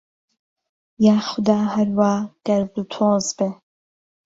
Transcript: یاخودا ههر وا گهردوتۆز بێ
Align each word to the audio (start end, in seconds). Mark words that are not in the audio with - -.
یاخودا 1.05 1.57
ههر 1.73 1.89
وا 1.97 2.13
گهردوتۆز 2.45 3.25
بێ 3.37 3.49